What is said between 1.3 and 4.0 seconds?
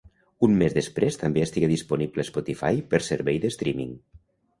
estigué disponible a Spotify per servei de streaming.